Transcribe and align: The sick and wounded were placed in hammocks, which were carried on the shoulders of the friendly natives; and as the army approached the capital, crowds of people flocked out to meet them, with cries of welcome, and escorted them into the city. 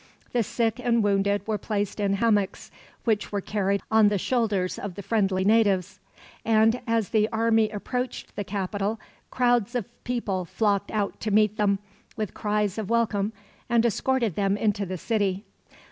The 0.31 0.41
sick 0.41 0.79
and 0.79 1.03
wounded 1.03 1.45
were 1.45 1.59
placed 1.59 1.99
in 1.99 2.13
hammocks, 2.13 2.71
which 3.03 3.31
were 3.31 3.39
carried 3.39 3.83
on 3.91 4.07
the 4.07 4.17
shoulders 4.17 4.79
of 4.79 4.95
the 4.95 5.03
friendly 5.03 5.45
natives; 5.45 5.99
and 6.43 6.81
as 6.87 7.09
the 7.09 7.29
army 7.31 7.69
approached 7.69 8.35
the 8.35 8.43
capital, 8.43 8.99
crowds 9.29 9.75
of 9.75 9.85
people 10.03 10.43
flocked 10.45 10.89
out 10.89 11.19
to 11.19 11.29
meet 11.29 11.57
them, 11.57 11.77
with 12.17 12.33
cries 12.33 12.79
of 12.79 12.89
welcome, 12.89 13.31
and 13.69 13.85
escorted 13.85 14.33
them 14.33 14.57
into 14.57 14.87
the 14.87 14.97
city. 14.97 15.45